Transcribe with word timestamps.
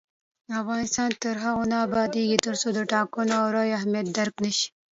افغانستان 0.61 1.09
تر 1.23 1.35
هغو 1.43 1.63
نه 1.71 1.77
ابادیږي، 1.87 2.37
ترڅو 2.45 2.67
د 2.73 2.79
ټاکنو 2.91 3.33
او 3.41 3.45
رایې 3.55 3.75
اهمیت 3.79 4.07
درک 4.17 4.35
نشي. 4.45 4.67